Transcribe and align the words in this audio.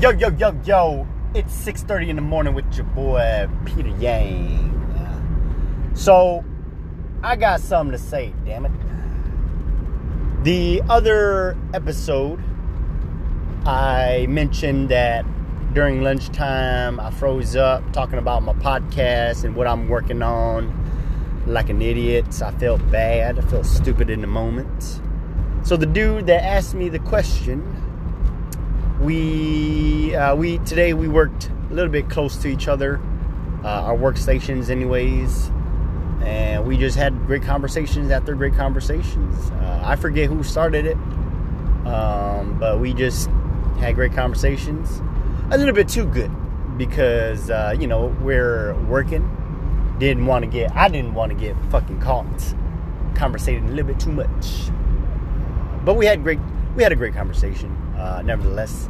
Yo, 0.00 0.10
yo, 0.10 0.28
yo, 0.28 0.56
yo. 0.64 1.08
It's 1.34 1.52
6.30 1.66 2.10
in 2.10 2.14
the 2.14 2.22
morning 2.22 2.54
with 2.54 2.72
your 2.76 2.86
boy, 2.86 3.48
Peter 3.64 3.88
Yang. 3.98 5.90
So, 5.94 6.44
I 7.20 7.34
got 7.34 7.60
something 7.60 7.90
to 7.90 7.98
say, 7.98 8.32
damn 8.44 8.66
it. 8.66 8.70
The 10.44 10.82
other 10.88 11.58
episode, 11.74 12.40
I 13.66 14.26
mentioned 14.28 14.88
that 14.90 15.24
during 15.74 16.02
lunchtime, 16.02 17.00
I 17.00 17.10
froze 17.10 17.56
up 17.56 17.92
talking 17.92 18.20
about 18.20 18.44
my 18.44 18.52
podcast 18.52 19.42
and 19.42 19.56
what 19.56 19.66
I'm 19.66 19.88
working 19.88 20.22
on 20.22 20.72
like 21.44 21.70
an 21.70 21.82
idiot. 21.82 22.40
I 22.40 22.52
felt 22.52 22.88
bad. 22.92 23.36
I 23.36 23.42
felt 23.42 23.66
stupid 23.66 24.10
in 24.10 24.20
the 24.20 24.28
moment. 24.28 25.00
So 25.64 25.76
the 25.76 25.86
dude 25.86 26.28
that 26.28 26.44
asked 26.44 26.76
me 26.76 26.88
the 26.88 27.00
question, 27.00 27.87
we 29.00 30.14
uh, 30.16 30.34
we 30.34 30.58
today 30.58 30.92
we 30.92 31.08
worked 31.08 31.50
a 31.70 31.74
little 31.74 31.90
bit 31.90 32.10
close 32.10 32.36
to 32.38 32.48
each 32.48 32.68
other, 32.68 33.00
uh, 33.62 33.68
our 33.68 33.96
workstations, 33.96 34.70
anyways, 34.70 35.50
and 36.22 36.66
we 36.66 36.76
just 36.76 36.96
had 36.96 37.26
great 37.26 37.42
conversations 37.42 38.10
after 38.10 38.34
great 38.34 38.54
conversations. 38.54 39.50
Uh, 39.52 39.82
I 39.84 39.96
forget 39.96 40.28
who 40.28 40.42
started 40.42 40.86
it, 40.86 40.96
um, 41.86 42.56
but 42.58 42.80
we 42.80 42.92
just 42.92 43.28
had 43.78 43.94
great 43.94 44.12
conversations. 44.12 45.00
A 45.50 45.58
little 45.58 45.74
bit 45.74 45.88
too 45.88 46.04
good 46.04 46.30
because 46.76 47.50
uh, 47.50 47.74
you 47.78 47.86
know 47.86 48.06
we're 48.20 48.74
working. 48.84 49.34
Didn't 49.98 50.26
want 50.26 50.44
to 50.44 50.50
get. 50.50 50.74
I 50.76 50.88
didn't 50.88 51.14
want 51.14 51.30
to 51.30 51.38
get 51.38 51.56
fucking 51.70 52.00
caught 52.00 52.26
conversating 53.14 53.64
a 53.64 53.70
little 53.70 53.86
bit 53.86 54.00
too 54.00 54.12
much. 54.12 54.70
But 55.84 55.94
we 55.94 56.06
had 56.06 56.22
great. 56.22 56.40
We 56.76 56.82
had 56.82 56.92
a 56.92 56.96
great 56.96 57.14
conversation, 57.14 57.76
uh, 57.98 58.22
nevertheless. 58.24 58.88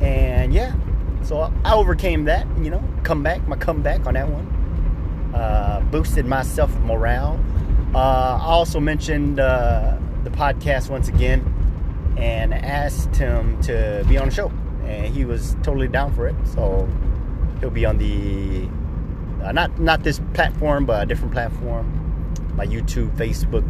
And 0.00 0.52
yeah, 0.52 0.74
so 1.22 1.52
I 1.64 1.74
overcame 1.74 2.24
that. 2.24 2.46
You 2.58 2.70
know, 2.70 2.84
come 3.02 3.22
back, 3.22 3.46
my 3.48 3.56
comeback 3.56 4.06
on 4.06 4.14
that 4.14 4.28
one. 4.28 4.46
Uh, 5.34 5.80
boosted 5.90 6.26
my 6.26 6.42
self 6.42 6.74
morale. 6.80 7.38
Uh, 7.94 8.38
I 8.40 8.46
also 8.46 8.80
mentioned 8.80 9.40
uh, 9.40 9.98
the 10.24 10.30
podcast 10.30 10.90
once 10.90 11.08
again 11.08 11.54
and 12.18 12.52
asked 12.52 13.16
him 13.16 13.60
to 13.62 14.04
be 14.08 14.18
on 14.18 14.28
the 14.28 14.34
show, 14.34 14.52
and 14.84 15.12
he 15.14 15.24
was 15.24 15.56
totally 15.62 15.88
down 15.88 16.14
for 16.14 16.28
it. 16.28 16.34
So 16.44 16.88
he'll 17.60 17.70
be 17.70 17.86
on 17.86 17.98
the 17.98 18.68
uh, 19.44 19.52
not 19.52 19.78
not 19.78 20.02
this 20.02 20.20
platform, 20.34 20.84
but 20.86 21.02
a 21.02 21.06
different 21.06 21.32
platform, 21.32 21.86
my 22.56 22.66
YouTube, 22.66 23.10
Facebook, 23.16 23.64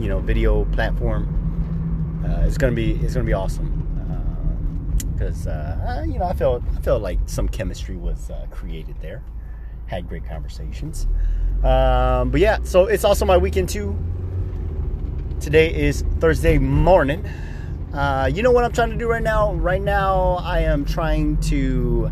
you 0.00 0.08
know, 0.08 0.20
video 0.20 0.64
platform. 0.66 1.41
Uh, 2.24 2.44
it's 2.46 2.58
gonna 2.58 2.72
be 2.72 2.92
it's 2.96 3.14
gonna 3.14 3.26
be 3.26 3.32
awesome 3.32 3.82
because 5.22 5.46
uh, 5.46 6.04
you 6.06 6.18
know 6.18 6.24
I 6.24 6.32
felt 6.34 6.62
I 6.76 6.80
felt 6.80 7.02
like 7.02 7.18
some 7.26 7.48
chemistry 7.48 7.96
was 7.96 8.30
uh, 8.30 8.46
created 8.50 8.96
there. 9.00 9.22
Had 9.86 10.08
great 10.08 10.24
conversations, 10.24 11.06
um, 11.62 12.30
but 12.30 12.40
yeah. 12.40 12.58
So 12.62 12.86
it's 12.86 13.04
also 13.04 13.24
my 13.24 13.36
weekend 13.36 13.68
too. 13.68 13.96
Today 15.40 15.72
is 15.74 16.02
Thursday 16.18 16.58
morning. 16.58 17.28
Uh, 17.92 18.30
you 18.32 18.42
know 18.42 18.50
what 18.50 18.64
I'm 18.64 18.72
trying 18.72 18.90
to 18.90 18.96
do 18.96 19.08
right 19.08 19.22
now? 19.22 19.52
Right 19.54 19.82
now, 19.82 20.40
I 20.42 20.60
am 20.60 20.84
trying 20.84 21.36
to 21.42 22.10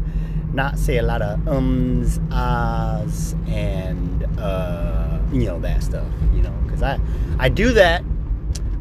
not 0.53 0.78
say 0.78 0.98
a 0.98 1.03
lot 1.03 1.22
of 1.22 1.47
ums, 1.48 2.20
ahs, 2.31 3.34
and 3.48 4.25
uh, 4.38 5.19
you 5.33 5.47
know 5.47 5.58
that 5.61 5.83
stuff. 5.83 6.06
You 6.34 6.42
know, 6.42 6.53
because 6.64 6.83
I 6.83 7.00
I 7.38 7.48
do 7.48 7.72
that. 7.72 8.05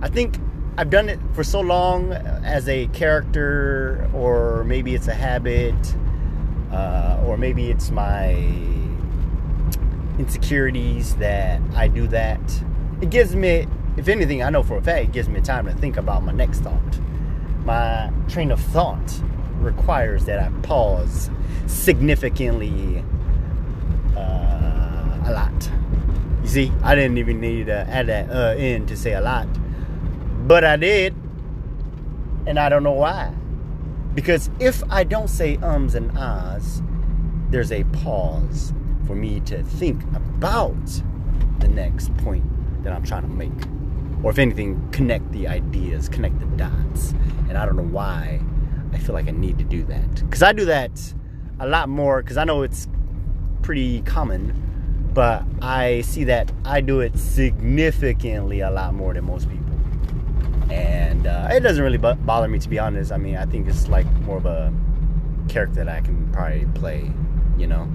I 0.02 0.10
think 0.10 0.40
I've 0.80 0.90
done 0.90 1.10
it 1.10 1.20
for 1.34 1.44
so 1.44 1.60
long 1.60 2.14
as 2.14 2.70
a 2.70 2.88
character, 2.88 4.10
or 4.14 4.64
maybe 4.64 4.96
it's 4.96 5.10
a 5.10 5.14
habit, 5.14 5.76
uh, 6.72 7.22
or 7.26 7.36
maybe 7.36 7.70
it's 7.70 7.92
my 7.92 8.30
insecurities 10.18 11.18
that 11.18 11.60
I 11.76 11.90
do 11.90 12.08
that. 12.08 12.40
It 13.02 13.10
gives 13.10 13.36
me, 13.36 13.68
if 13.98 14.08
anything, 14.08 14.42
I 14.42 14.50
know 14.52 14.64
for 14.64 14.78
a 14.78 14.82
fact, 14.82 15.04
it 15.04 15.12
gives 15.12 15.28
me 15.28 15.42
time 15.42 15.66
to 15.66 15.74
think 15.74 15.98
about 15.98 16.24
my 16.24 16.32
next 16.32 16.60
thought. 16.60 17.00
My 17.66 18.10
train 18.30 18.50
of 18.50 18.62
thought 18.62 19.22
requires 19.60 20.24
that 20.28 20.40
I 20.40 20.50
pause 20.62 21.30
significantly 21.68 23.04
uh, 24.16 25.24
a 25.26 25.32
lot. 25.34 25.70
You 26.42 26.48
see, 26.48 26.72
I 26.84 26.96
didn't 26.96 27.18
even 27.18 27.42
need 27.42 27.66
to 27.66 27.86
add 27.90 28.08
that 28.08 28.30
uh, 28.30 28.56
in 28.58 28.86
to 28.86 28.96
say 28.96 29.12
a 29.16 29.20
lot, 29.20 29.50
but 30.50 30.64
I 30.64 30.78
did, 30.78 31.14
and 32.48 32.58
I 32.58 32.70
don't 32.70 32.82
know 32.82 32.94
why. 32.94 33.32
Because 34.16 34.50
if 34.60 34.82
I 34.90 35.04
don't 35.04 35.28
say 35.28 35.58
ums 35.58 35.94
and 35.94 36.10
ahs, 36.18 36.82
there's 37.52 37.72
a 37.72 37.84
pause 37.84 38.74
for 39.06 39.14
me 39.14 39.42
to 39.42 39.62
think 39.62 40.02
about 40.16 40.84
the 41.60 41.68
next 41.68 42.18
point 42.18 42.44
that 42.84 42.92
I'm 42.92 43.04
trying 43.04 43.22
to 43.22 43.28
make. 43.28 43.52
Or 44.24 44.32
if 44.32 44.40
anything, 44.40 44.90
connect 44.90 45.32
the 45.32 45.48
ideas, 45.48 46.10
connect 46.10 46.40
the 46.40 46.48
dots. 46.58 47.12
And 47.48 47.56
I 47.56 47.68
don't 47.68 47.76
know 47.76 47.84
why 47.84 48.42
I 48.92 48.98
feel 48.98 49.14
like 49.14 49.28
I 49.28 49.32
need 49.32 49.60
to 49.60 49.64
do 49.64 49.84
that. 49.84 50.16
Because 50.16 50.42
I 50.42 50.52
do 50.52 50.66
that 50.66 51.14
a 51.60 51.68
lot 51.68 51.90
more, 51.90 52.24
because 52.24 52.38
I 52.38 52.44
know 52.44 52.64
it's 52.64 52.88
pretty 53.62 54.02
common, 54.02 55.12
but 55.14 55.44
I 55.62 56.02
see 56.02 56.24
that 56.24 56.52
I 56.66 56.82
do 56.82 57.02
it 57.02 57.20
significantly 57.20 58.62
a 58.62 58.72
lot 58.72 58.96
more 58.96 59.14
than 59.14 59.26
most 59.26 59.48
people. 59.48 59.69
And 60.70 61.26
uh, 61.28 61.50
it 61.52 61.62
doesn't 61.62 61.84
really 61.84 61.98
bother 61.98 62.48
me, 62.48 62.60
to 62.60 62.70
be 62.70 62.80
honest. 62.80 63.12
I 63.12 63.18
mean, 63.18 63.38
I 63.38 63.46
think 63.46 63.68
it's 63.68 63.88
like 63.88 64.06
more 64.22 64.38
of 64.38 64.46
a 64.46 64.74
character 65.48 65.84
that 65.84 65.90
I 65.90 66.02
can 66.02 66.32
probably 66.32 66.68
play, 66.76 67.12
you 67.58 67.68
know? 67.68 67.90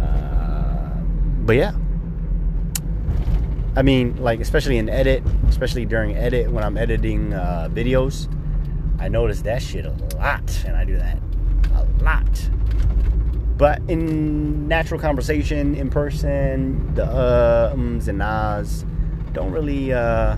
Uh, 0.00 1.00
but 1.44 1.56
yeah. 1.56 1.72
I 3.74 3.82
mean, 3.82 4.16
like, 4.16 4.40
especially 4.40 4.76
in 4.78 4.88
edit, 4.88 5.22
especially 5.48 5.86
during 5.86 6.16
edit, 6.16 6.50
when 6.50 6.64
I'm 6.64 6.76
editing 6.76 7.32
uh, 7.32 7.68
videos, 7.72 8.32
I 8.98 9.08
notice 9.08 9.42
that 9.42 9.62
shit 9.62 9.86
a 9.86 9.92
lot, 10.16 10.64
and 10.66 10.76
I 10.76 10.84
do 10.84 10.96
that 10.96 11.18
a 11.74 11.84
lot. 12.02 12.50
But 13.56 13.80
in 13.88 14.68
natural 14.68 15.00
conversation, 15.00 15.74
in 15.74 15.90
person, 15.90 16.94
the 16.94 17.04
uh, 17.04 17.70
ums 17.72 18.08
and 18.08 18.20
ahs 18.22 18.84
don't 19.32 19.52
really 19.52 19.92
uh, 19.92 20.36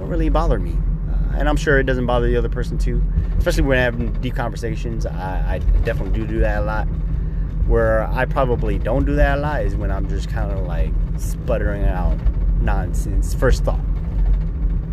don't 0.00 0.08
really 0.08 0.28
bother 0.28 0.58
me, 0.58 0.76
uh, 1.08 1.36
and 1.36 1.48
I'm 1.48 1.56
sure 1.56 1.78
it 1.78 1.84
doesn't 1.84 2.06
bother 2.06 2.26
the 2.26 2.36
other 2.36 2.48
person 2.48 2.76
too. 2.76 3.00
Especially 3.38 3.62
when 3.62 3.78
having 3.78 4.12
deep 4.20 4.34
conversations, 4.34 5.06
I, 5.06 5.54
I 5.54 5.58
definitely 5.84 6.18
do 6.18 6.26
do 6.26 6.40
that 6.40 6.62
a 6.62 6.64
lot. 6.64 6.86
Where 7.68 8.02
I 8.08 8.24
probably 8.24 8.78
don't 8.78 9.04
do 9.04 9.14
that 9.14 9.38
a 9.38 9.40
lot 9.40 9.62
is 9.62 9.76
when 9.76 9.92
I'm 9.92 10.08
just 10.08 10.28
kind 10.28 10.50
of 10.50 10.66
like 10.66 10.90
sputtering 11.18 11.84
out 11.84 12.18
nonsense, 12.60 13.32
first 13.32 13.62
thought 13.62 13.80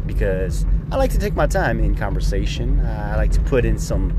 because 0.07 0.65
I 0.91 0.95
like 0.95 1.11
to 1.11 1.19
take 1.19 1.35
my 1.35 1.47
time 1.47 1.79
in 1.79 1.93
conversation. 1.95 2.79
Uh, 2.79 3.11
I 3.13 3.17
like 3.17 3.31
to 3.31 3.41
put 3.41 3.65
in 3.65 3.77
some 3.77 4.17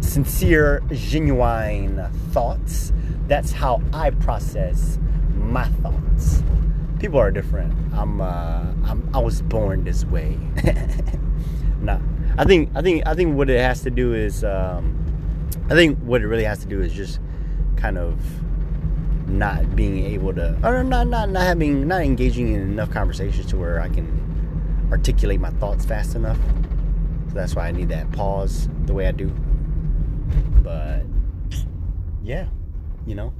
sincere, 0.00 0.82
genuine 0.92 2.08
thoughts. 2.30 2.92
That's 3.26 3.50
how 3.50 3.82
I 3.92 4.10
process 4.10 4.98
my 5.34 5.64
thoughts. 5.64 6.42
People 6.98 7.20
are 7.20 7.30
different. 7.30 7.72
I'm, 7.94 8.20
uh, 8.20 8.66
I'm 8.84 9.08
I 9.14 9.18
was 9.18 9.42
born 9.42 9.84
this 9.84 10.04
way. 10.04 10.36
nah, 11.80 12.00
I 12.36 12.44
think 12.44 12.70
I 12.74 12.82
think 12.82 13.06
I 13.06 13.14
think 13.14 13.36
what 13.36 13.48
it 13.50 13.60
has 13.60 13.82
to 13.82 13.90
do 13.90 14.14
is 14.14 14.42
um, 14.44 14.98
I 15.70 15.74
think 15.74 15.98
what 16.00 16.22
it 16.22 16.26
really 16.26 16.44
has 16.44 16.58
to 16.60 16.66
do 16.66 16.80
is 16.80 16.92
just 16.92 17.20
kind 17.76 17.98
of 17.98 18.18
not 19.28 19.76
being 19.76 20.04
able 20.06 20.32
to 20.34 20.58
or 20.64 20.82
not 20.82 21.06
not 21.06 21.28
not 21.30 21.42
having 21.42 21.86
not 21.86 22.00
engaging 22.02 22.52
in 22.52 22.60
enough 22.62 22.90
conversations 22.90 23.46
to 23.46 23.56
where 23.56 23.80
I 23.80 23.88
can 23.88 24.88
articulate 24.90 25.40
my 25.40 25.50
thoughts 25.50 25.84
fast 25.84 26.14
enough. 26.14 26.38
So 27.28 27.34
that's 27.34 27.54
why 27.54 27.68
I 27.68 27.72
need 27.72 27.90
that 27.90 28.10
pause 28.12 28.68
the 28.86 28.94
way 28.94 29.06
I 29.06 29.12
do. 29.12 29.28
But 30.62 31.02
yeah, 32.22 32.46
you 33.06 33.14
know, 33.14 33.32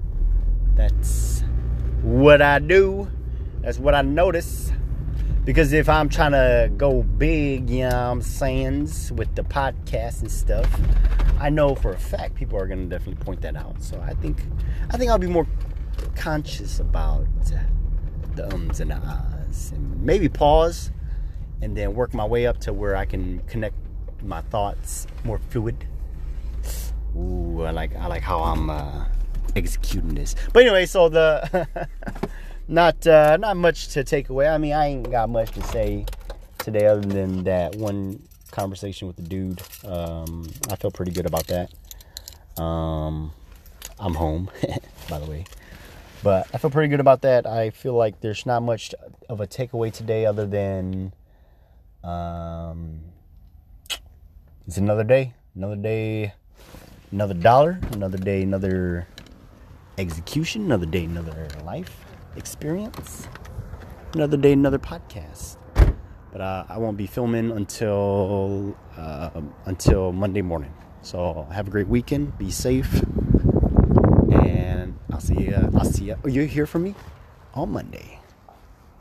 that's 0.75 1.43
what 2.03 2.43
I 2.43 2.59
do. 2.59 3.09
That's 3.69 3.79
what 3.79 3.95
I 3.95 4.01
notice. 4.01 4.73
Because 5.45 5.75
if 5.75 5.91
I'm 5.91 6.09
trying 6.09 6.33
to 6.33 6.71
go 6.79 7.03
big, 7.03 7.69
you 7.69 7.87
know 7.87 8.13
I'm 8.13 8.23
saying, 8.23 8.89
with 9.15 9.35
the 9.35 9.43
podcast 9.43 10.23
and 10.23 10.33
stuff, 10.33 10.67
I 11.39 11.51
know 11.51 11.75
for 11.75 11.93
a 11.93 11.99
fact 11.99 12.35
people 12.35 12.59
are 12.59 12.67
gonna 12.67 12.87
definitely 12.87 13.23
point 13.23 13.43
that 13.43 13.57
out. 13.57 13.83
So 13.83 14.01
I 14.01 14.15
think 14.15 14.43
I 14.89 14.97
think 14.97 15.11
I'll 15.11 15.19
be 15.19 15.27
more 15.27 15.47
conscious 16.17 16.81
about 16.81 17.27
the 18.37 18.51
ums 18.55 18.81
and 18.81 18.91
the 18.91 18.97
ahs 18.97 19.71
and 19.75 20.03
maybe 20.03 20.31
pause 20.31 20.91
and 21.61 21.77
then 21.77 21.93
work 21.93 22.15
my 22.15 22.25
way 22.25 22.47
up 22.47 22.61
to 22.61 22.73
where 22.73 22.97
I 22.97 23.05
can 23.05 23.41
connect 23.41 23.77
my 24.23 24.41
thoughts 24.41 25.07
more 25.25 25.41
fluid. 25.51 25.85
Ooh, 27.15 27.65
I 27.65 27.73
like 27.73 27.95
I 27.97 28.07
like 28.07 28.23
how 28.23 28.39
I'm 28.45 28.71
uh, 28.71 29.05
executing 29.55 30.15
this. 30.15 30.35
But 30.55 30.63
anyway, 30.63 30.87
so 30.87 31.11
the 31.11 31.69
not 32.69 33.07
uh, 33.07 33.37
not 33.39 33.57
much 33.57 33.89
to 33.89 34.05
take 34.05 34.29
away. 34.29 34.47
I 34.47 34.59
mean, 34.59 34.75
I 34.75 34.87
ain't 34.89 35.11
got 35.11 35.31
much 35.31 35.51
to 35.53 35.63
say 35.65 36.05
today 36.59 36.87
other 36.87 37.01
than 37.01 37.45
that 37.45 37.75
one 37.75 38.23
conversation 38.51 39.09
with 39.09 39.17
the 39.17 39.23
dude. 39.23 39.63
Um, 39.85 40.49
I 40.71 40.77
feel 40.77 40.91
pretty 40.91 41.13
good 41.13 41.27
about 41.27 41.47
that. 41.47 42.63
Um, 42.63 43.33
I'm 43.99 44.15
home, 44.15 44.51
by 45.11 45.19
the 45.19 45.27
way. 45.27 45.45
But 46.23 46.49
I 46.53 46.59
feel 46.59 46.71
pretty 46.71 46.89
good 46.89 47.01
about 47.01 47.23
that. 47.23 47.47
I 47.47 47.71
feel 47.71 47.95
like 47.95 48.21
there's 48.21 48.45
not 48.45 48.63
much 48.63 48.95
of 49.29 49.41
a 49.41 49.47
takeaway 49.47 49.93
today 49.93 50.27
other 50.27 50.47
than 50.47 51.13
um, 52.03 53.01
it's 54.67 54.77
another 54.77 55.05
day, 55.05 55.33
another 55.55 55.77
day, 55.77 56.35
another 57.13 57.35
dollar, 57.35 57.81
another 57.93 58.19
day, 58.19 58.43
another 58.43 59.07
execution, 59.97 60.65
another 60.65 60.87
day, 60.87 61.05
another 61.05 61.49
life 61.65 62.08
experience, 62.37 63.29
another 64.15 64.37
day, 64.37 64.53
another 64.53 64.79
podcast. 64.79 65.57
But 66.33 66.41
uh, 66.41 66.65
I 66.69 66.79
won't 66.79 66.97
be 66.97 67.07
filming 67.07 67.51
until 67.51 68.77
uh, 68.97 69.31
until 69.65 70.13
Monday 70.13 70.43
morning. 70.43 70.75
So 71.03 71.47
have 71.53 71.69
a 71.69 71.71
great 71.71 71.89
weekend. 71.89 72.37
Be 72.39 72.51
safe. 72.51 73.03
And 74.33 74.99
I'll 75.11 75.21
see 75.21 75.41
you. 75.41 75.71
I'll 75.75 75.85
see 75.85 76.05
you. 76.07 76.17
Oh, 76.25 76.29
you 76.29 76.43
hear 76.43 76.67
from 76.67 76.83
me 76.85 76.95
on 77.55 77.71
Monday. 77.71 78.18